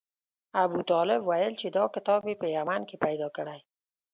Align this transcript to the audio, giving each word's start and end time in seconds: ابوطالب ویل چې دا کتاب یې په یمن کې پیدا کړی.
ابوطالب 0.63 1.21
ویل 1.25 1.53
چې 1.61 1.67
دا 1.77 1.83
کتاب 1.95 2.21
یې 2.29 2.35
په 2.41 2.47
یمن 2.55 2.81
کې 2.89 2.95
پیدا 3.05 3.27
کړی. 3.37 3.59